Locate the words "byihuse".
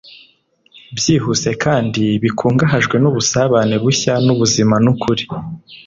0.97-1.49